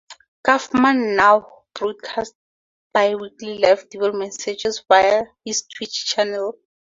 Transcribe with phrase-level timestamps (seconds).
[0.43, 2.35] Kaufman now broadcasts
[2.91, 6.57] bi-weekly live development sessions via his Twitch channel.